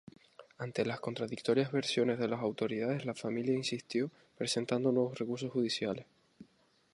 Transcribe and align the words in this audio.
Ante 0.57 0.83
las 0.83 0.99
contradictorias 0.99 1.71
versiones 1.71 2.17
de 2.17 2.27
las 2.27 2.39
autoridades, 2.39 3.05
la 3.05 3.13
familia 3.13 3.53
insistió 3.53 4.09
presentando 4.35 4.91
nuevos 4.91 5.19
recursos 5.19 5.51
judiciales. 5.51 6.07